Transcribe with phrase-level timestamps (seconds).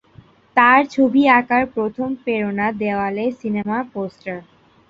[0.57, 4.37] তার ছবি আকার প্রথম প্রেরণা দেওয়ালে সিনেমার পোস্টার।